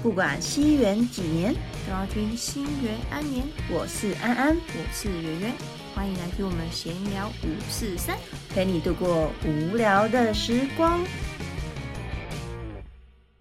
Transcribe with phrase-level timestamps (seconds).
[0.00, 1.52] 不管西元几年，
[1.84, 3.44] 都要听心元安年。
[3.68, 5.52] 我是安安，我是圆圆，
[5.92, 8.16] 欢迎来听我们闲聊五四三。
[8.50, 11.00] 陪你度过无聊的时光。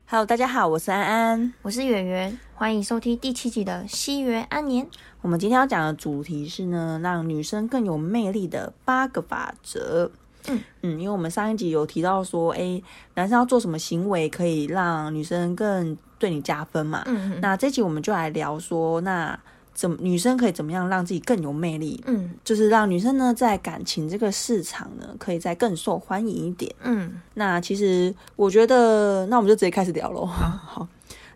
[0.08, 1.54] Hello，大家好，我是安安。
[1.62, 4.90] 我是圆圆，欢迎收听第七集的西元安年。
[5.22, 10.12] 我们今天要讲的主题是呢，让女生更有魅力的八个法则。
[10.48, 12.82] 嗯嗯，因为我们上一集有提到说，哎，
[13.16, 17.04] 男生要做什么行为可以让女生更对你加分嘛？
[17.06, 19.38] 嗯嗯那这集我们就来聊说，那
[19.74, 22.04] 怎么女生可以怎么样让自己更有魅力？
[22.08, 26.74] 嗯就是让女生呢在感情这个市场呢，可以再更受欢迎一点。
[26.82, 30.26] 嗯那其实我觉得，那我们就直接开始聊喽。
[30.26, 30.88] 好，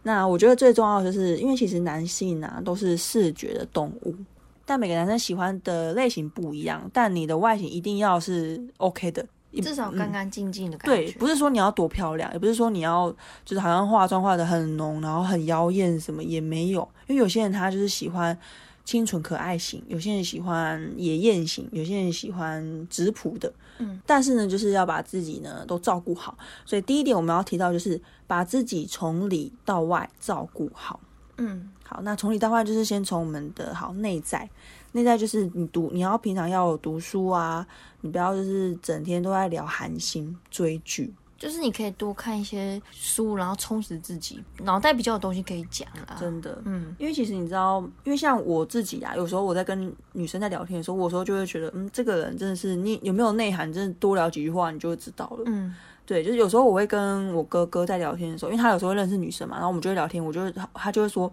[0.04, 4.16] 那我觉得最重要的就是，因为其实男性啊都是视觉的动物，
[4.66, 9.26] 但每个男生喜欢的类型不一样，但你的外形一定要是 OK 的，
[9.62, 16.88] 至少嗯干干净净的感觉对，不是说你要多漂亮，也不是说你要就是好像化妆化的很浓，然后很妖艳什么也没有。
[17.08, 18.38] 因为有些人他就是喜欢
[18.86, 23.52] 清纯可爱型，有些人喜欢野艳型，有些人喜欢质朴的。
[23.80, 26.38] 嗯，但是呢，就是要把自己呢都照顾好。
[26.66, 31.00] 所以第一点我们要提到就是把自己从里到外照顾好。
[31.38, 34.50] 嗯好，那从里到外就是先从我们的好内在，
[34.94, 37.68] 内在就是你读，你要平常要有读书啊，
[38.00, 41.14] 你不要就是整天都在聊韩星追剧。
[41.38, 46.16] 就是你可以多看一些书，然后充实自己，脑袋比较有东西可以讲啊。
[46.18, 55.44] 真的，嗯因为其实你知道，因为像我自己啊，有时候我在跟女生在聊天的时候，我有时候就会觉得，嗯，这个人真的是你有没有内涵，真的多聊几句话你就会知道了。
[55.48, 55.76] 嗯
[56.06, 61.32] 对，就是有时候我会跟我哥哥在聊天的时候，因为他有时候会认识女生嘛，然后我们就会聊天，我就会他他就会说，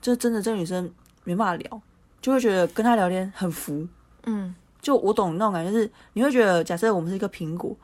[0.00, 0.90] 这真的这个女生
[1.24, 1.80] 没办法聊，
[2.20, 3.86] 就会觉得跟她聊天很浮。
[4.24, 7.76] 嗯就我懂那种感觉，就是你会觉得，假设我们是一个苹果，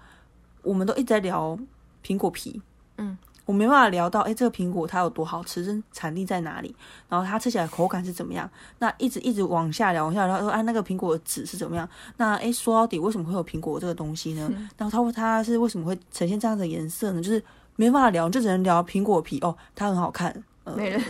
[0.63, 1.59] 我们都一直在聊
[2.05, 2.63] 苹果皮，
[2.99, 6.75] 嗯，我没办法聊到，哎、这个苹果它有多好吃，这产地在哪里，
[7.09, 8.49] 然后它吃起来口感是怎么样，
[8.79, 11.87] 那一直一直往下聊，往下聊，说，哎、那个苹果的籽是怎么样？
[12.17, 14.49] 那哎、说到底为什么会有苹果这个东西呢？
[14.55, 17.21] 嗯然后它会它是为什么会呈现这样的颜色呢？
[17.21, 17.43] 就是
[17.75, 20.33] 没办法聊，就只能聊苹果皮哦，它很好看，
[20.63, 21.03] 呃，没了，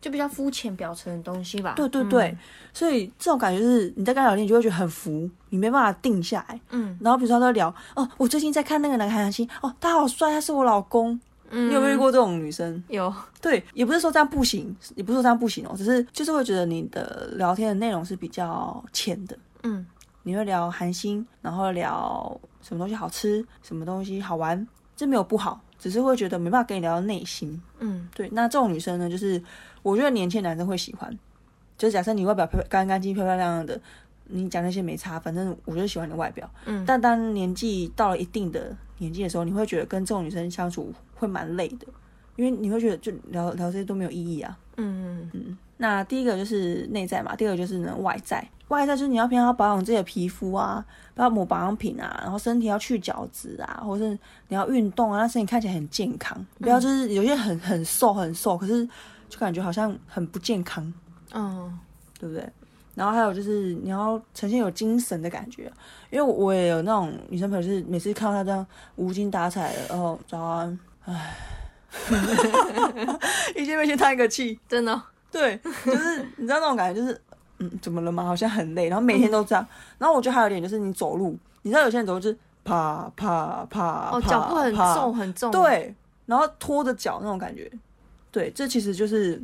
[0.00, 1.74] 就比较肤浅表层的东西吧。
[1.76, 2.36] 对对对，
[2.72, 6.60] 所以这种感觉是你在跟他聊天，你就会觉得很浮，你没办法定下来。
[6.70, 11.18] 嗯然后比如说他在聊，哦，我最近在看那个男韩星，哦，他好帅，他是我老公。
[11.50, 12.82] 嗯，你有没有遇过这种女生？
[12.88, 13.12] 有，
[13.42, 19.36] 对，也不是说这样不行，也不是说这样不行哦，只是就是会觉得你的聊天的内容是比较浅的。
[19.64, 19.84] 嗯
[20.22, 27.60] 你会聊韩星，然后聊什么东西好吃，什么东西好玩，这没有不好，只是会觉得没办法跟你聊到内心。
[27.78, 29.42] 嗯对，那这种女生呢，就是
[29.82, 31.10] 我觉得年轻男生会喜欢，
[31.76, 33.80] 就是假设你外表漂干干净漂漂亮亮的，
[34.26, 36.48] 你讲那些没差，反正我就喜欢你的外表。
[36.66, 41.86] 嗯，但当年纪到了一定的年纪的时候，你会觉得跟这种女生相处会蛮累的，
[42.36, 44.56] 因为你会觉得就聊聊这些都没有意义啊。
[44.76, 48.46] 嗯嗯，那第一个就是内在嘛，第二个就是呢外在。
[48.68, 54.10] 外在就是你要平常要保养自己的皮肤啊，不要抹保养品啊，然后身体要去角质啊，或是
[54.46, 56.46] 你要运动啊，让身体看起来很健康。
[56.60, 58.88] 不要就是有些很很瘦很瘦，可是
[59.30, 60.92] 就感觉好像很不健康，
[61.32, 61.78] 嗯
[62.18, 62.46] 对不对？
[62.94, 65.72] 然后还有就是你要呈现有精神的感觉，
[66.10, 71.34] 因为我也有那种女生朋友，就是每次看到她这样无精打采的，然后早安，唉，
[73.56, 77.18] 一见面先叹一个气，真的哦，对，就是你知道那种感觉，就是
[77.58, 78.24] 嗯，怎么了吗？
[78.24, 79.66] 好像很累，然后每天都这样。
[79.96, 85.94] 然后我觉得还有一点就是你走路，你知道有些人走路就是啪啪啪，哦，啪脚步很重很重。，对，
[86.26, 87.70] 然后拖着脚那种感觉，
[88.32, 89.40] 对，这其实就是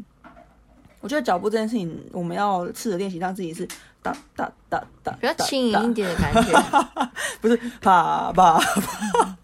[1.01, 3.67] 我觉得脚步这件事情，我们要试着练习，让自己是
[4.03, 6.53] 哒哒哒哒，比较轻盈一点的感觉，
[7.41, 9.39] 不是啪啪啪，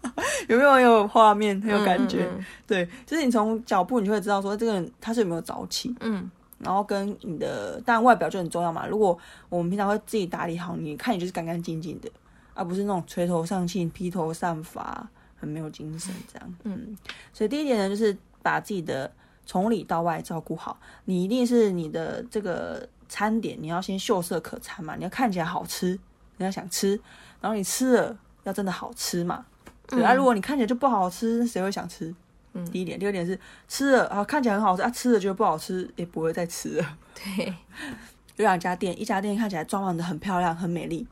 [0.47, 2.29] 有没有很有画面，很有感觉？
[2.31, 5.95] 嗯对，就是你从脚步你就会知道说这个人他是有没有早起。
[5.99, 8.87] 嗯然后跟你的当然外表就很重要嘛。
[8.87, 9.17] 如果
[9.49, 12.09] 我们平常会自己打理好，你看你就是干干净净的，
[12.53, 15.05] 而不是那种垂头丧气、披头散发、
[15.35, 16.55] 很没有精神这样。
[16.63, 16.97] 嗯，
[17.33, 19.11] 所以第一点呢，就是把自己的
[19.45, 20.79] 从里到外照顾好。
[21.05, 25.89] 你一定是你的这个餐点，你要先秀色可餐嘛，你要看起来好吃，
[26.37, 26.99] 人家想吃，
[27.41, 29.45] 然后你吃了要真的好吃嘛。
[29.87, 32.13] 对啊，如果你看起来就不好吃，谁会想吃？
[32.53, 33.37] 嗯第一点，第二点是
[33.67, 36.97] 吃了啊，看起来很好吃啊，吃了觉得不好吃，也不会再吃了。
[37.15, 37.47] 对，
[38.37, 41.07] 有两家店，一家店看起来装潢的很漂亮、很美丽，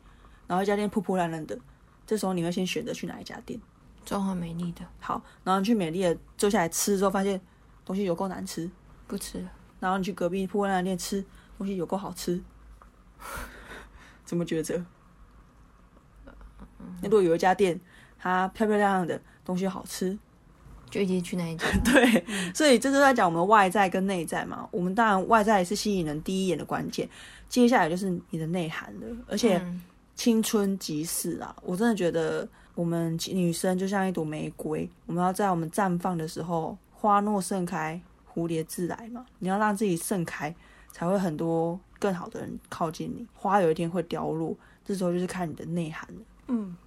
[0.47, 1.57] 然后一家店破破烂烂的。
[2.05, 3.59] 这时候你会先选择去哪一家店？
[4.05, 7.39] 装潢美丽的，好，然后你去美丽的坐下来吃之后，发现
[7.85, 8.69] 东西有够难吃，
[9.07, 9.45] 不吃。
[9.79, 11.25] 然后你去隔壁破破烂烂的店吃，
[11.57, 12.41] 东西有够好吃，
[14.23, 14.83] 怎么抉择？
[17.01, 17.79] 那如果有一家店，
[18.19, 20.17] 它漂漂亮亮的，东西好吃，
[20.89, 21.65] 就一定去那一家。
[21.83, 24.67] 对，所以这就在讲我们外在跟内在嘛。
[24.71, 27.09] 我们当然外在是吸引人第一眼的关键，
[27.49, 29.07] 接下来就是你的内涵了。
[29.27, 29.81] 而且嗯
[30.15, 38.00] 青春即逝啊，我真的觉得我们女生就像一朵玫瑰，我们要在我们绽放的时候，花若盛开，
[38.31, 39.25] 蝴蝶自来嘛。
[39.39, 40.53] 你要让自己盛开，
[40.92, 43.25] 才会很多更好的人靠近你。
[43.33, 44.56] 花有一天会凋落，
[44.86, 46.21] 这时候就是看你的内涵了。
[46.48, 46.77] 嗯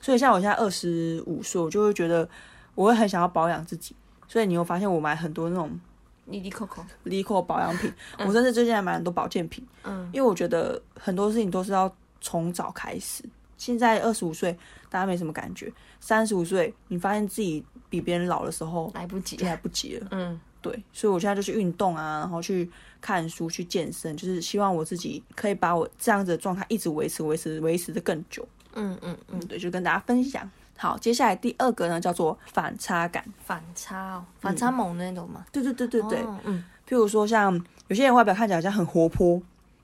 [0.00, 2.28] 所以像我现在二十五岁，我就会觉得
[2.76, 3.96] 我会很想要保养自己。
[4.28, 5.78] 所以你有发现我买很多那种
[6.26, 13.24] 莉莉 Coco，Lico 保养品，我甚至最近还买很多保健品，嗯因为我觉得很多事情都是要从早开始。
[13.60, 14.56] 现在二十五岁，
[14.88, 15.68] 大家没什么感觉；
[16.00, 19.36] 三十五岁，你发现自己比别人老的时候，来不及。
[19.36, 20.08] 来不及了。
[20.12, 22.70] 嗯对，所以我现在就去运动啊，然后去
[23.00, 28.46] 看书、去健身，就是希望我自己可以把我这样子的状态一直维持、维持、维持的更久。
[28.74, 30.50] 嗯嗯嗯，嗯，对，就跟大家分享。
[30.76, 33.22] 好，接下来第二个呢，叫做反差感。
[33.44, 35.44] 反差哦，反差萌那种嘛。
[35.52, 37.54] 对对对对对，哦嗯譬如说像
[37.88, 39.40] 有些人外表看起来好像很活泼，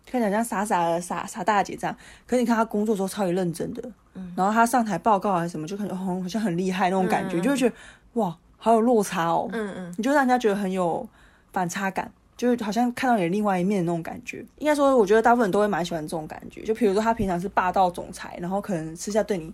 [0.07, 1.95] 看起来像傻傻的傻傻大姐这样，
[2.27, 3.83] 可是你看她工作的时候超级认真的，
[4.15, 7.75] 嗯然后她上台报告还是什么，就感觉哦好像很厉害那种感觉，就会觉得
[8.15, 11.07] 哇好有落差哦，嗯嗯你就让人家觉得很有
[11.53, 12.11] 反差感。
[12.37, 16.63] 就是好像看到你另外一面的那种感觉，应该说，我觉得大部分人都会蛮喜欢这种感觉。
[16.65, 19.51] 就比如说，他平常是霸道总裁，然后可能私下对你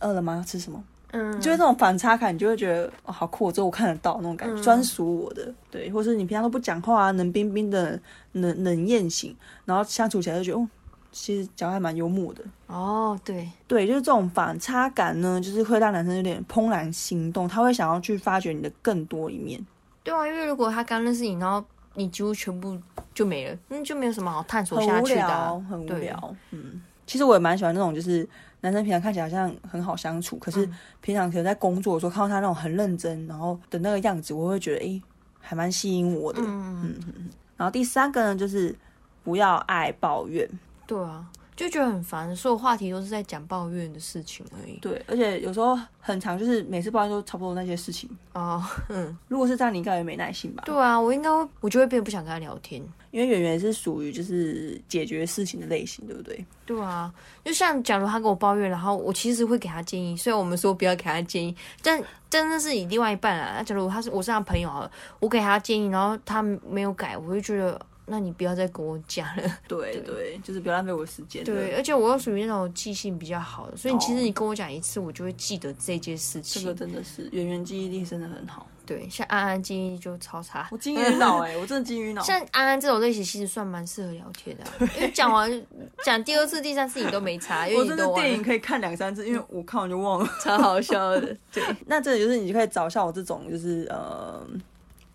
[0.00, 0.34] 饿了吗？
[0.34, 0.82] 要吃什么？
[1.12, 5.52] 嗯，就是那种反差感，你就会觉得哦，好酷，只有我看得到那种感觉，嗯专属我的。
[5.70, 7.98] 对，或是你平常都不讲话啊，冷冰冰的，
[8.32, 9.34] 冷冷艳型，
[9.64, 10.68] 然后相处起来就觉得，哦，
[11.10, 12.42] 其实讲话还蛮幽默的。
[12.66, 19.58] 哦对，对，就是这种反差感呢，就是会让男生有点怦然心动，他会想要去发掘你的更多一面。
[20.04, 21.64] 对啊，因为如果他刚认识你，然后
[21.94, 22.78] 你几乎全部
[23.14, 26.34] 就没了，那就没有什么好探索很无下去的啊、聊，很无聊。
[26.50, 28.28] 嗯，其实我也蛮喜欢那种，就是
[28.60, 35.02] 男生平常看起来好像很好相处，可是嗯平常可能在工作的时候看到他那种很认真，然后的那个样子，我会觉得诶，
[35.40, 36.40] 还蛮吸引我的。
[36.42, 38.74] 嗯嗯嗯，然后第三个呢，就是
[39.22, 40.48] 不要爱抱怨。
[40.86, 41.26] 对啊，
[41.58, 44.78] 就觉得很烦，所有话题都是在讲抱怨的事情而已。
[44.80, 48.08] 对，而且有时候很长，就是每次抱怨都差不多那些事情。
[48.32, 50.62] 哦，嗯，如果是这样，你应该也没耐心吧？
[50.64, 52.80] 对啊，我应该会，我就会变得不想跟他聊天。
[53.10, 56.46] 因为圆圆是属于就是解决事情的类型，对不对？
[56.64, 57.12] 对啊，
[57.44, 62.00] 就像假如他跟我抱怨，然后我其实会给他建议，虽然我们说不要给他建议，但
[62.30, 63.54] 真的是以另外一半啊。
[63.56, 69.42] 那假如他是我是他朋友好了，我给他建议，然后他没有改，我就觉得，那你不要再跟我讲了。
[69.68, 71.44] 对对，就是不要浪费我时间。
[71.44, 76.68] 对，，而且我又属于那种记性比较好的，所以其实哦你跟我讲一次，我就会记得这件事情这。
[76.68, 78.66] 个真的是圆圆记忆力真的很好。
[78.86, 80.66] 对，像安安记忆力就超差。
[80.72, 82.22] 我金鱼脑哎、 我真的金鱼脑。
[82.22, 85.66] 像安安这种类型，其实算蛮适合聊天的啊、 因为讲完
[86.02, 90.30] 讲第二次、第三次你都没差，因为你的电影可以看两三次，因为我看完就忘了。
[90.42, 91.36] 超好笑的。
[91.52, 94.42] 对，那这里就是你就可以找像我这种，就是呃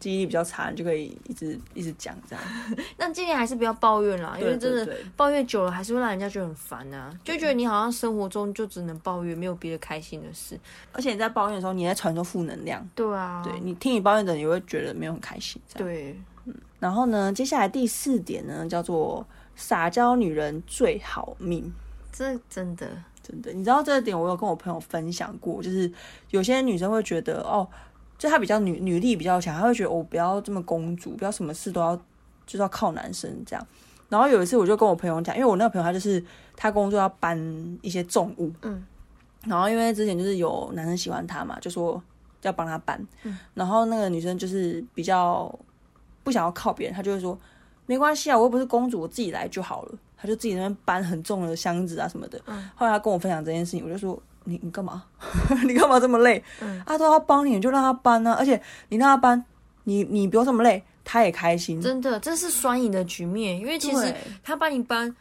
[0.03, 2.43] 记忆力比较差，你就可以一直一直讲这样。
[2.97, 10.59] 那尽量还是不要抱怨啦，因为真的抱怨久了，还是会让人家觉得很烦啊，就觉得你好像生活中就只能抱怨，没有别的开心的事。
[10.91, 12.85] 而且你在抱怨的时候，你在传送负能量。
[12.93, 15.61] 对啊，对你听你抱怨的人，也会觉得没有很开心。
[15.73, 16.19] 对，
[16.79, 19.25] 然后呢，接下来第四点呢，叫做
[19.55, 21.73] 撒娇女人最好命。
[22.11, 22.87] 这真的，
[23.23, 25.91] 真的，你知道这个点，我有跟我朋友分享过，就是
[26.29, 27.67] 有些女生会觉得，哦，
[28.17, 31.95] 就她比较女女力比较强，她会觉得我、哦、不要这么公主，不要什么事都要
[32.45, 33.67] 就是要靠男生这样。
[34.09, 36.23] 然后有一次我就跟我朋友讲，因为我那个朋友他就是
[36.55, 37.37] 他工作要搬
[37.81, 38.85] 一些重物，嗯，
[39.45, 42.01] 然后因为之前就是有男生喜欢他嘛，就说
[42.43, 45.53] 要帮他搬，嗯，然后那个女生就是比较
[46.23, 47.35] 不想要靠别人，她就会说
[47.85, 49.95] 没关系啊，我又不是公主，我自己来就好了。
[50.15, 52.39] 她就自己那边搬很重的箱子啊什么的。
[52.45, 55.03] 嗯后来她跟我分享这件事情，我就说你你干嘛？
[55.65, 56.43] 你干嘛这么累？
[56.61, 56.81] 嗯。
[56.85, 59.43] 啊，都要帮你，你就让他搬啊，而且你让他搬，
[59.83, 61.81] 你你不用这么累，他也开心。
[61.81, 65.15] 真的，这是双赢的局面，因为其实他帮你搬，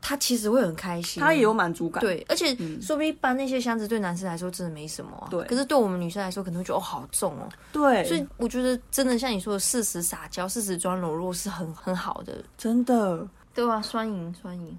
[0.00, 2.00] 他其实会很开心，他也有满足感。
[2.00, 2.80] 对，而且嗯。
[2.80, 5.42] 说不定搬那些箱子对男生来说真的没什么、啊，对。
[5.44, 14.78] 可是对我们女生来说可能会觉得哦好重哦，对，所以我觉得真的像你说的，适时撒娇、适时装柔弱是很很好的，真的，对啊，双赢双赢，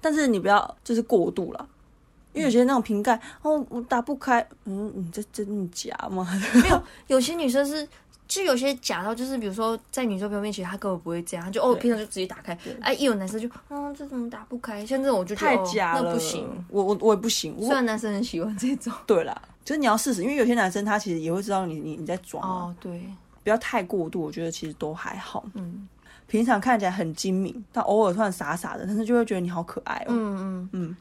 [0.00, 1.68] 但是你不要就是过度了。
[2.34, 6.28] 因为有些那种瓶盖，哦，我打不开，嗯，你这真的假吗？
[6.62, 7.88] 没有有些女生是。
[8.26, 12.58] 就有些假到，就是比如说在女生朋友面前，她根本不会这样，她就哦，平常就直接打开。
[12.80, 14.84] 哎，一有男生就，嗯，这怎么打不开？
[14.84, 16.64] 像这种我就觉得太假了，哦、那不行。
[16.70, 17.54] 我我我也不行。
[17.58, 18.90] 我虽然男生很喜欢这种。
[19.06, 22.98] 对啦，就是你要试试，因为有些男生他其实也会知道你你你在装啊，哦，对，
[23.44, 25.44] 不要太过度，我觉得其实都还好。
[25.52, 25.86] 嗯，
[26.26, 30.08] 平常看起来很精明，但偶尔突然傻傻的，但是就会觉得你好可爱哦。
[30.08, 30.96] 嗯嗯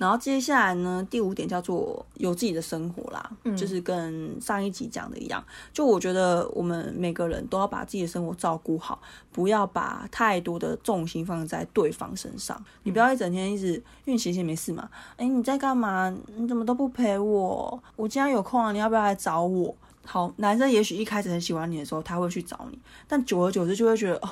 [0.00, 8.98] 然后接下来呢，第五点叫做有自己的生活啦，就是跟上一集讲的一样，就我觉得我们每个人都要把自己的生活照顾好，
[9.30, 12.58] 不要把太多的重心放在对方身上。
[12.84, 13.74] 你不要一整天一直，
[14.06, 14.88] 因为闲闲没事嘛，
[15.18, 16.08] 哎，你在干嘛？
[16.34, 17.82] 你怎么都不陪我？
[17.96, 19.76] 我今天有空啊，你要不要来找我？
[20.06, 24.30] 好，男生也许一开始很喜欢你的时候，他会去找你，但久而久之就会觉得哦。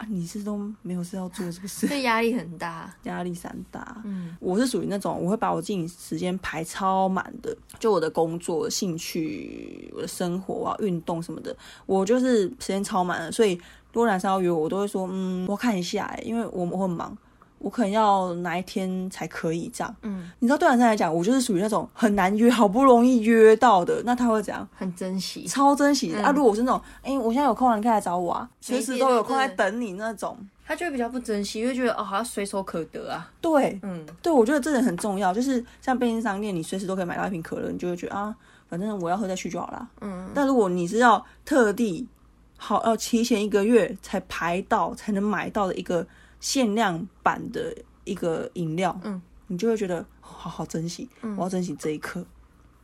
[0.00, 1.86] 啊，你是都没有事要做，是不是？
[1.88, 4.00] 对，压力很大，压力山大。
[4.04, 11.54] 嗯，我是属于那种我会把我自己时间排超满的，就我的工作、兴趣、我的生活啊、运动什么的，
[11.84, 13.30] 我就是时间超满了。
[13.30, 13.52] 所以
[13.92, 17.14] 如果男生要约我，我都会说，嗯，我看一下，因为我我很忙。
[17.60, 19.94] 我可能要哪一天才可以这样？
[20.00, 24.66] 嗯，你知道对男生来讲，我就是属于那种很难约，好不容易约到的，那他会怎样？
[24.74, 26.32] 很珍惜，超珍惜啊！
[26.32, 30.34] 如果我是那种，哎，我现在有空了，你可以来找我啊，随时都有空在等你那种，
[30.66, 33.30] 他就会比较不珍惜，因为觉得哦，好像随手可得啊。
[33.42, 38.34] 对，嗯，对，我觉得这点很重要，就是像便利商店，你随时都可以买到一瓶可乐，你就会觉得啊，
[38.70, 39.86] 反正我要喝再去就好了。
[40.00, 42.08] 嗯，但如果你是要特地
[42.56, 46.06] 好要提前一个月才排到才能买到的一个。
[46.40, 52.24] 限量版的一个饮料，嗯，你就会觉得好好珍惜，我要珍惜这一刻。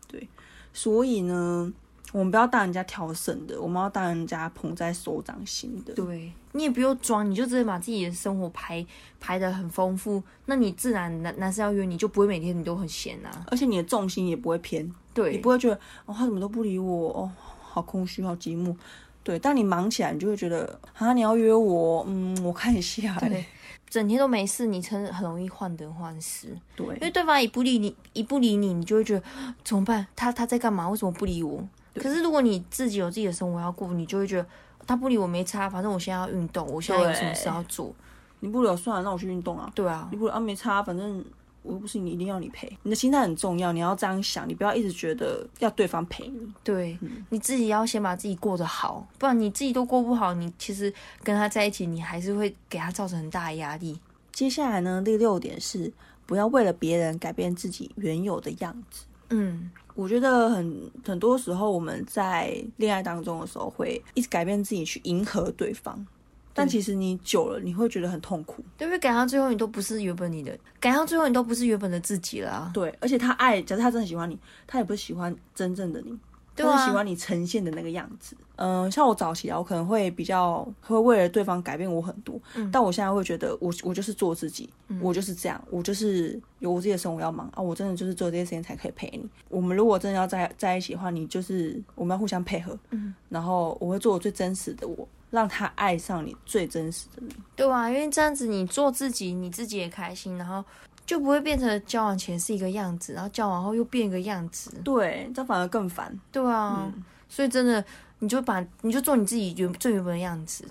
[0.07, 0.29] 对，
[0.73, 1.73] 所以呢，
[2.13, 5.95] 我们不要当人家挑剩的，我们要当人家捧在手掌心的。
[5.95, 8.87] 对，你也不用装，你就直接把自己的生活排
[9.19, 15.33] 排的很丰富，那你自然男男生要约你就不会每天你都很闲啊，而且你的重心也不会偏，对。
[15.33, 18.77] 你不会觉得哦他怎么都不理我哦，好空虚，好寂寞。
[19.27, 23.19] 对，但你忙起来，你就会觉得啊，你要约我，嗯，我看一下。
[23.19, 23.45] 对，
[23.91, 26.57] 整天都没事，你真很容易患得患失。
[26.77, 29.23] 对，因为对方一不理你，一不理你，你就会觉得
[29.65, 30.07] 怎么办？
[30.15, 30.89] 他他在干嘛？
[30.89, 31.61] 为什么不理我？
[31.97, 34.47] 可是如果你自己有自己的生活要过，你就会觉得
[34.87, 37.93] 他不理我没差，反正我现在要运动，我现在有什么事要做，
[38.39, 39.69] 你不理算了，那我去运动啊。
[39.75, 41.25] 对啊，你不理啊没差，反正。
[41.67, 42.71] 我又不是你，一定要你陪。
[42.85, 46.41] 你的心态很重要，你要这样想，你不要一直觉得要对方陪你。
[46.63, 46.97] 对，
[47.31, 50.93] 你自己要先把自己过得好，不然你自己都过不好，你其实
[51.23, 53.99] 跟他在一起，你还是会给他造成很大的压力。
[54.33, 55.93] 接下来呢，第六点是
[56.25, 59.05] 不要为了别人改变自己原有的样子。
[59.31, 66.07] 嗯，我觉得很很多时候我们在恋爱当中的时候，会一直改变自己去迎合对方。
[66.57, 68.99] 但其实你久了，你会觉得很痛苦，对不对？
[68.99, 72.71] 改到最后，你都不是原本你的，改到最后，你都不是原本的自己了。
[72.73, 76.19] 对，而且他爱，假设他真的喜欢你，他也不是喜欢真正的你，
[76.57, 78.35] 他是喜欢你呈现的那个样子。
[78.57, 84.71] 嗯，像我早期啊，我可能会比较会为了对方改变我很多，嗯但我现在会觉得，我我就是做自己，
[85.03, 89.29] 我就是这样，我就是有我自己的生活要忙啊，我真的就是做这些时间才可以陪你。
[89.51, 95.07] 我们如果真的要在在一起的话，你就是我们要互相配合，嗯，然后我会做我最真实的我。
[95.31, 100.65] 让他爱上你最真实的你，对啊，因为这样子你做自己，你自己也开心，然后
[101.05, 104.71] 就不会变成交往前是一个样子，然后交往后又变一个样子。
[104.85, 106.17] 对，这反而更烦。
[106.31, 106.93] 对啊，
[107.29, 107.85] 所以真的，
[108.21, 110.65] 你就把你就做你自己原最原本的样子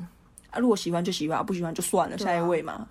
[0.52, 0.60] 啊。
[0.60, 2.88] 如果喜欢就喜欢，不喜欢就算了，下一位嘛，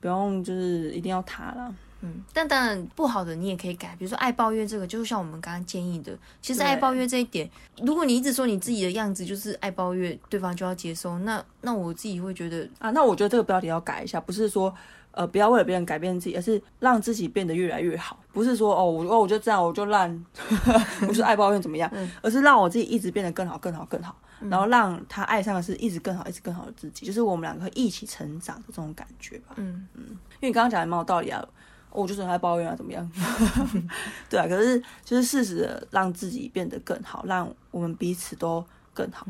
[0.00, 1.74] 不用就是一定要他了。
[2.00, 7.50] 嗯，但当然不好的你也可以改，比如说爱抱怨这个，就像我们刚刚建议的，其实爱抱怨这一点，
[7.82, 14.72] 如果你一直说你自己的样子就是爱抱怨，对方就要接受，那那我自己会觉得啊，那我觉得这个标题要改一下，不是说
[15.10, 20.24] 呃不要为了别人改变自己，而是让自己变得越来越好，不是说哦我哦我就这样我就烂，
[21.04, 21.90] 不是爱抱怨怎么样，
[22.22, 24.16] 而是让我自己一直变得更好更好更好，
[24.48, 29.54] 然后让他爱上的是一直更好一直更好的自己，就是我们两个一起成长的这种感觉吧。
[29.56, 29.88] 嗯。
[29.94, 31.44] 嗯，因为你刚刚讲的蛮有道理啊。
[31.90, 33.10] 我就是在抱怨啊，怎么样？
[34.28, 38.64] 对啊，可是就是适时的让自己变得更好，让我们彼此都
[38.94, 39.26] 更好。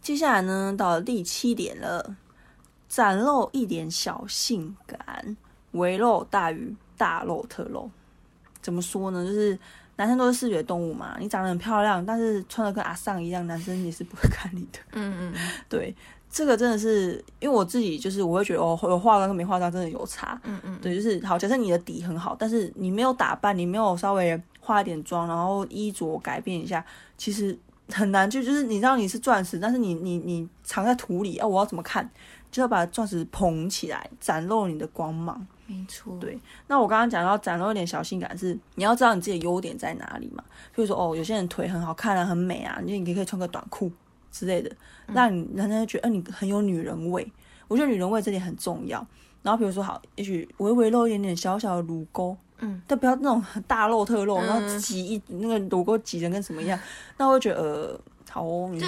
[0.00, 2.16] 接下来呢，到了第七点了，
[2.88, 5.36] 展露一点小性感，
[5.72, 7.90] 微露大于大露特露。
[8.60, 9.24] 怎么说呢？
[9.26, 9.58] 就是
[9.96, 14.78] 男生都是视觉动物嘛，你长得很漂亮，但是穿的跟阿尚一样，男生也是不会看你的。
[14.92, 15.34] 嗯嗯，
[15.68, 15.94] 对。
[16.34, 20.36] 这个真的是，因为我自己就是我会觉得哦，有化妆跟没化妆真的有差。
[20.42, 26.84] 嗯嗯，对，就是好，假设你的底很好，但是你没有打扮，你没有稍微化一点妆，然后衣着改变一下，
[27.16, 27.56] 其实
[27.92, 28.28] 很难。
[28.28, 32.10] 就就是你知道你是钻石，但是你你你藏在土里啊，我要怎么看？
[32.50, 35.46] 就要把钻石捧起来，展露你的光芒。
[35.66, 36.36] 没错，对。
[36.66, 40.42] 那我刚刚讲到展露一点小性感，是你要知道你自己的优点在哪里嘛？
[40.74, 43.88] 比如说哦，有些人腿很好看啊，很美啊，你你可以穿个短裤。
[44.34, 44.70] 之类的，
[45.06, 47.30] 让你让人家觉得，呃，你很有女人味。
[47.68, 49.06] 我觉得女人味这点很重要。
[49.42, 56.78] 然后比如说，好，也许微微露一点点小小的乳沟，嗯，但不要那种大露特露，然后挤一那个乳沟挤成跟什么样，
[57.16, 58.00] 那我会觉得，呃，
[58.30, 58.86] 好，就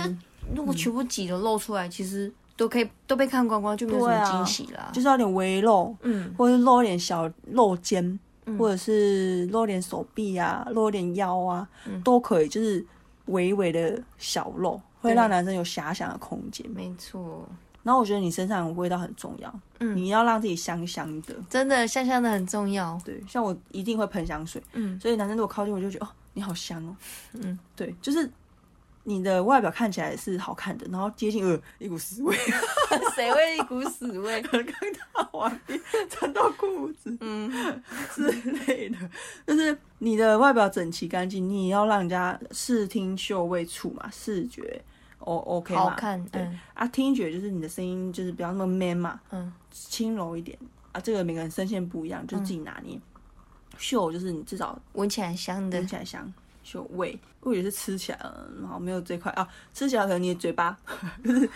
[0.54, 4.90] 如果全部挤的露出来，其实都可以都被看光光，就没有什么惊喜啦。
[4.92, 6.34] 就是要点微露，嗯。
[6.38, 8.18] 或者是露一点小露肩，
[8.58, 12.00] 或者是露一点手臂啊，露一点腰啊，嗯。
[12.02, 12.84] 都可以，就是
[13.26, 16.68] 微微的小露，会对让男生有遐想的空间。
[16.70, 17.48] 没错，
[17.82, 21.34] 然后我觉得你身上的味道很重要，嗯你要让自己香香的。
[21.48, 23.00] 真的香香的很重要。
[23.04, 26.96] 对，像我一定会喷香水，嗯所以男生如果靠近我就觉得哦，你好香哦。
[27.34, 28.28] 嗯， 对，就是
[29.04, 32.36] 你的外表看起来是好看的，然后接近呃一股屎味，
[33.14, 34.42] 谁会一股屎味？
[34.50, 34.60] 刚
[35.14, 37.48] 大完毕穿到裤子嗯，
[38.12, 38.26] 之
[38.66, 38.96] 类的，
[39.46, 44.82] 就是你的外表整齐干净，你也要让人家视听嗅味触嘛，视觉
[45.26, 46.24] O OK 嘛好看。
[46.26, 46.58] 对、嗯。
[46.74, 50.58] 啊，听觉就是你的声音就是不要那么 man 嘛，嗯，轻柔一点。
[50.92, 52.98] 啊，这个每个人声线不一样，就是自己拿捏。
[53.78, 55.76] 嗅就是你至少闻起来香的。
[55.78, 55.86] 闻。
[55.86, 60.74] 起来香，嗅味，味也是吃起来，嗯然后没有这块啊，吃起来可能你的嘴巴
[61.22, 61.50] 就是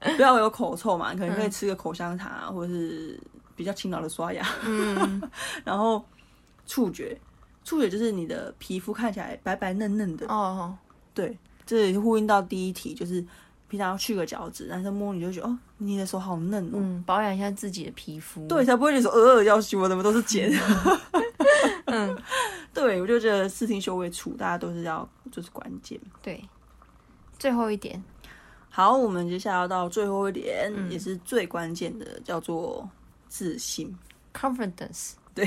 [0.16, 3.18] 不要有口臭嘛，你可能可以吃个口香糖啊，或者是
[3.56, 5.20] 比较勤劳的刷牙，嗯，
[5.64, 6.04] 然后
[6.64, 7.18] 触觉，
[7.64, 10.72] 触觉就是你的皮肤看起来白白嫩嫩的，哦，
[11.12, 11.36] 对，
[11.70, 13.24] 这也呼应到第一题，就是
[13.68, 18.44] 平常要去个角质，男生摸你就觉得哦，你的手好嫩哦，嗯，保养一下自己的皮肤。
[18.48, 20.52] 对，，才不会你说呃要洗我怎么都是茧。
[21.86, 22.18] 嗯，
[22.74, 26.00] 对，我就觉得视听修为处，大家都是要就是关键。
[26.20, 26.42] 对。
[27.38, 28.02] 最后一点，
[28.68, 32.88] 好，我们接下来要到最后一点，嗯也是最关键的，叫做
[33.28, 33.96] 自信。
[34.34, 35.12] confidence。
[35.32, 35.46] 对，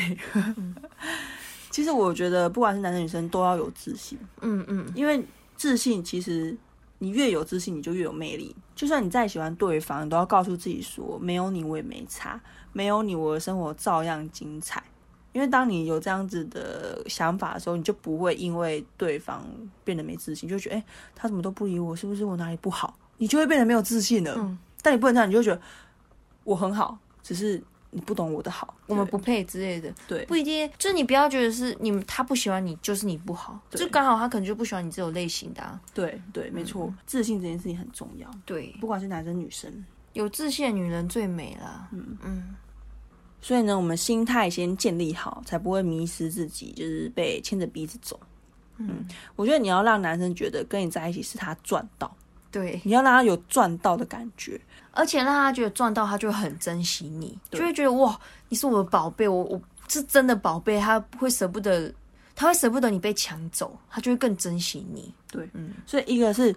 [1.70, 5.24] 其实我觉得不管是男生女生都要有自信，嗯嗯，因为
[5.64, 6.58] 自信其实
[6.98, 8.54] 你越有自信，你就越有魅力。
[8.76, 12.38] 就算你再喜欢对方，你都要告诉自己说，没有你我也没差，
[12.74, 14.84] 没有你我的生活照样精彩。
[15.32, 19.42] 因为当你有这样子的想法的时候，你就不会因为对方
[19.86, 23.00] 变得没自信，就觉得哎、诶他怎么都不理我，是不是我哪里不好？
[23.18, 24.36] 你就会变得没有自信了。
[24.38, 25.62] 嗯但你不能这样，你就觉得
[26.44, 27.64] 我很好，只是
[27.94, 28.76] 你不懂我的好。
[28.88, 30.26] 我们不配之类的，对。
[30.26, 30.70] 不一定。
[30.78, 35.80] 就是你不要觉得是你他不喜欢你，就是你不好，就刚好他可能就不喜欢你这种类型的啊。
[35.94, 36.98] 对对，没错，嗯。
[37.06, 39.72] 自信这件事情很重要，对，不管是男生女生。
[40.14, 41.88] 有自信的女人最美了。
[41.92, 42.18] 嗯。
[42.24, 42.56] 嗯，
[43.42, 48.20] 所以呢，我们心态先建立好，才不会迷失自己，就是被牵着鼻子走。
[48.78, 52.16] 嗯，我觉得你要让男生觉得跟你在一起是他赚到，
[52.54, 54.62] 对，你要让他有赚到的感觉。
[54.96, 58.16] 而且让他觉得赚到，他就会很珍惜你，就会觉得哇，
[58.50, 61.92] 你是我的宝贝，我我是真的宝贝，他会舍不得，
[62.36, 65.12] 他会舍不得你被抢走，他就会更珍惜你。
[65.32, 65.74] 对，嗯。
[65.88, 66.56] 所以一个是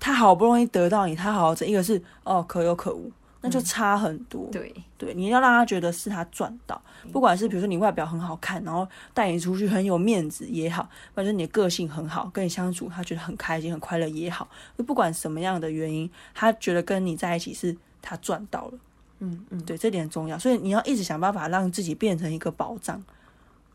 [0.00, 3.12] 他好不容易得到你，他好好珍；一个是哦可有可无，
[3.44, 4.48] 那就差很多。
[4.50, 6.80] 对，对，你要让他觉得是他赚到，
[7.12, 18.78] 不管是比如说你外表很好看，然后带你出去很有面子也好，或者是你的个性很好，跟你相处他觉得很开心、很快乐也好，就不管什么样的原因，他觉得跟你在一起是他赚到了。
[19.20, 23.02] 嗯嗯，对，这点很重要，所以你要一直想办法让自己变成一个保障，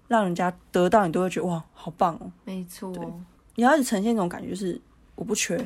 [0.07, 2.31] 让人家得到你都会觉得哇，好棒哦！
[2.43, 2.91] 没错，
[3.55, 4.79] 你要一直呈现那种感觉，就是
[5.15, 5.57] 我不缺，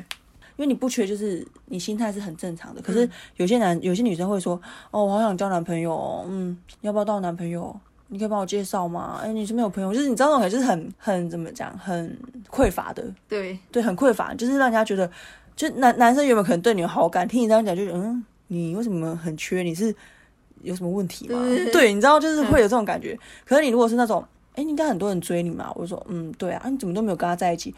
[0.56, 2.80] 因为你不缺，就是你心态是很正常的。
[2.80, 7.74] 可是有些男、有些女生会说，哦，我好想交男朋友哦，嗯，要不要当我男朋友？
[8.08, 9.18] 你可以帮我介绍吗？
[9.22, 12.16] 哎，你身边有朋友，就是你知道那种感觉，就是很很怎么讲，很
[12.50, 15.10] 匮乏的，对，对，很匮乏，就是让人家觉得，
[15.56, 19.62] 就男男生原本可能对你有好感，听你这样讲，就嗯，你为什么很缺？
[19.62, 19.92] 你是
[20.62, 21.42] 有什么问题吗？
[21.42, 23.18] 对对，你知道，就是会有这种感觉。
[23.44, 27.74] 可是你如果是那种，哎，你应该很多人追你嘛，我就说，嗯，对啊，啊你怎么都没有跟他在一起？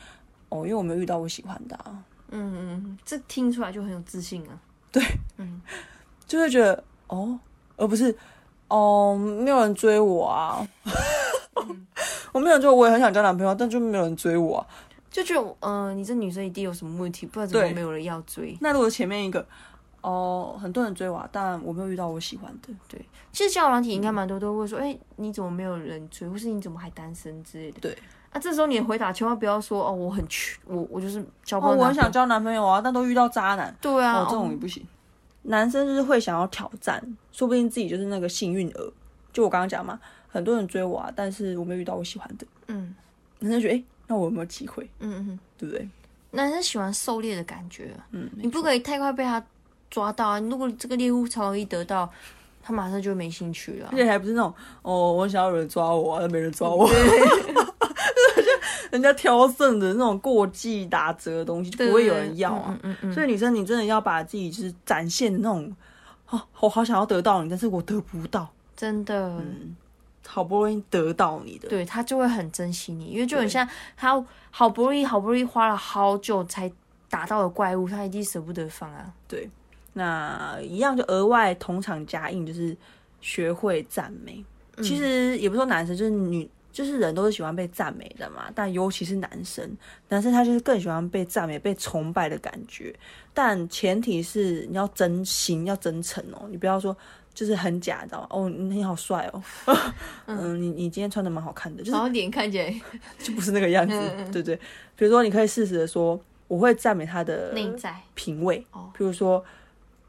[0.48, 1.96] 哦，因为我没有遇到我喜欢的、啊，
[2.30, 4.58] 嗯嗯，这听出来就很有自信啊。
[4.90, 5.02] 对，
[5.36, 5.60] 嗯
[6.26, 7.38] 就会觉得哦，
[7.76, 8.16] 而不是
[8.68, 10.66] 哦，没有人追我啊。
[12.32, 14.66] 我没有人追我，我也很想交男朋友，但就没有人追我、啊。
[15.10, 18.56] 就觉得，呃，你这女生一定有什么问题，不然怎么对没有人要追？
[18.60, 19.46] 那如果前面一个，
[20.02, 23.00] 哦，很多人追我、啊，但我没有遇到我喜欢的，对
[23.32, 27.80] 其实交友软体应该蛮多都会说，哎、你怎么没有人追，或是你怎么还单身之类的。
[27.80, 27.96] 对。
[28.36, 31.76] 啊，这时候你的回答千万不要说，哦，我很缺，我我就是交朋友。
[31.80, 34.86] 我很想交男朋友啊，但都遇到渣男，对啊，哦，这种也不行。
[35.42, 38.92] 男生就是会想要挑战，说不定自己就是那个幸运儿。
[39.32, 42.46] 就我刚刚讲嘛，很多人追我啊，但是我没有遇到我喜欢的。
[42.68, 42.94] 嗯
[43.38, 44.88] 男生觉得，哎、那我有没有机会？
[45.00, 45.88] 嗯嗯，对不对？
[46.32, 49.42] 男生喜欢狩猎的感觉啊，嗯，你不可以太快被他
[49.88, 50.40] 抓到啊。
[50.40, 52.10] 如果这个猎物超容易得到，
[52.62, 53.96] 他马上就会没兴趣了啊而。
[53.96, 56.88] 且还不是那种哦，我想要有人抓我啊，但没人抓我，
[58.96, 62.78] 人家挑剩的那种过季打折的东西就不会有人要啊。
[62.82, 65.76] 嗯嗯嗯，所以女生，你真的要把自己就是展现的那种，
[66.30, 69.28] 哦，我好想要得到你，但是我得不到，真的。
[69.38, 69.76] 嗯，
[70.26, 76.70] 好不容易得到你的，对他就会很珍惜你，因为就很像他好不容易好不容易花了好久才
[77.08, 79.12] 打到的怪物，他一定舍不得放啊。
[79.28, 79.48] 对，
[79.92, 82.76] 那一样就额外同场加印，就是
[83.20, 84.44] 学会赞美。
[84.82, 88.50] 其实也不说男生，就是女，就是人都是喜欢被赞美的嘛。
[88.54, 89.66] 但尤其是男生，
[90.10, 92.94] 男生他就是更喜欢被赞美、被崇拜的感觉。
[93.32, 96.94] 但前提是你要真心、要真诚哦，你不要说
[97.32, 98.26] 就是很假，知道吗？
[98.28, 99.42] 哦，你好帅哦，
[100.26, 102.74] 嗯，你你今天穿的蛮好看的，就是然后脸看起来
[103.18, 103.94] 就不是那个样子，
[104.30, 104.54] 对对。
[104.96, 109.42] 比如说，你可以适时的说，我会赞美他的内在品味，哦比如说，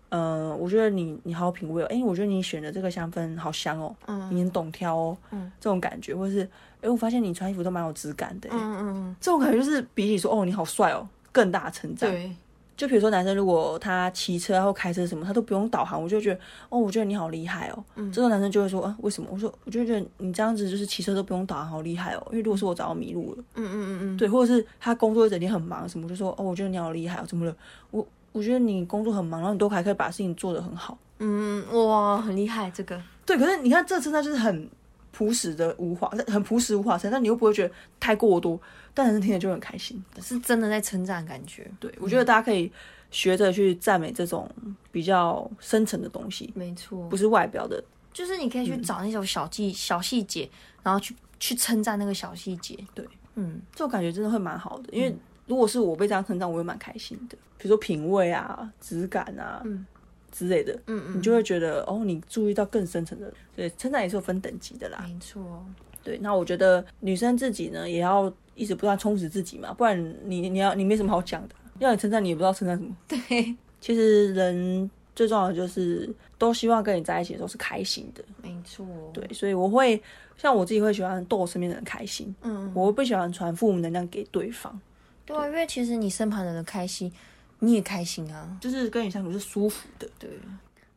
[0.10, 6.50] 嗯、我觉得你你好有品味哦，哎、我觉得你选的这个香氛好香哦，嗯你很懂挑哦，嗯这种感觉，或者是，
[6.82, 12.12] 哎、我发现你穿衣服都蛮有质感的，哎嗯嗯这种感觉就是比起说哦你好帅哦，更大的称嗯，赞。
[12.12, 12.32] 对，
[12.78, 16.39] 就比如说男生如果他骑车或开车什么，他都不用导航，我就觉得
[16.70, 17.84] 哦，我觉得你好厉害哦。
[17.96, 19.28] 嗯这种男生就会说，啊，为什么？
[19.32, 22.24] 我说，我就觉得你这样子就是骑车都不用导航，好厉害哦。
[22.32, 27.56] 因为如果是我早要迷路了，嗯嗯嗯嗯，对，或者是他工作一整天很忙什么，我就说哦，我觉得你好厉害哦，怎么了？
[27.89, 30.98] 我我觉得你工作很忙，然后你都还可以把事情做得很好。
[31.20, 34.70] 嗯哇，很厉害这个，对，可是你看这称赞就是很
[35.12, 38.60] 朴实的无话，很朴实无华称，但你又不会觉得太过多，
[38.94, 40.04] 但男生听了就很开心。
[40.22, 42.72] 是真的在称赞感觉，对，我觉得大家可以
[43.10, 44.48] 学着去赞美这种
[44.92, 47.08] 比较深层的东西，没错。
[47.10, 47.84] 不，是外表的。
[48.13, 50.50] 就是你可以去找那种小技小细节，
[50.84, 55.16] 然后去去称赞那个小细节，对，嗯，这种感觉真的会蛮好的，因为
[55.47, 57.38] 如果是我被这样称赞，我也蛮开心的。
[57.57, 59.86] 比如说品味啊、质感啊，嗯
[60.31, 63.33] 之类的，嗯嗯，你就会觉得哦，你注意到更深层的。
[63.55, 65.03] 对，称赞也是有分等级的啦。
[65.07, 65.65] 没错，
[66.03, 72.95] 对，那我觉得女生自己呢，也要一直不断充实自己嘛，不然你你要你没什么好讲的，要你称赞你也不知道称赞什么。
[73.07, 76.07] 对，其实人最重要的就是
[76.38, 78.23] 都希望跟你在一起的时候是开心的。
[78.43, 79.99] 没错，对，所以我会
[80.38, 84.79] 像我自己会喜欢逗我身边的人开心，嗯，我不喜欢传负能量给对方，
[85.28, 87.12] 对啊，因为其实你身旁的人开心，
[87.60, 90.10] 你也开心啊，就是跟你相处是舒服的。
[90.18, 90.30] 对，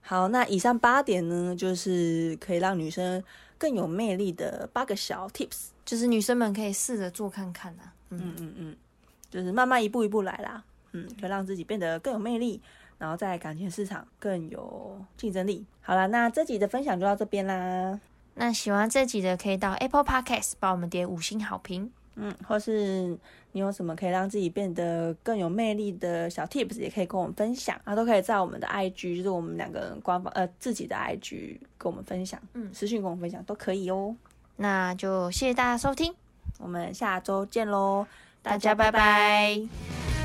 [0.01, 3.23] 好，那以上八点呢，就是可以让女生
[3.59, 5.71] 更有魅力的八个小 tips。
[5.85, 8.77] 就是女生们可以试着做看看啊，嗯嗯嗯嗯，
[9.29, 10.62] 就是慢慢一步一步来啦。
[10.93, 12.61] 嗯，可以让自己变得更有魅力，
[12.99, 15.66] 然后在感情市场更有竞争力。
[15.81, 17.99] 好啦，那这集的分享就到这边啦。
[18.35, 21.90] 那喜欢这集的可以到 Apple Podcast 帮我们点五星好评。
[22.16, 23.16] 嗯，或是
[23.53, 34.14] 你有什么可以让自己变得更有魅力的小 tips，也可以跟我们分享啊，都可以在我们的 IG，就是我们两个人官方呃自己的 IG 跟我们分享，嗯私信跟我们分享都可以哦。
[34.57, 36.14] 那就谢谢大家收听，
[36.59, 38.07] 我们下周见喽，
[38.42, 38.90] 大家拜。
[38.92, 40.19] 拜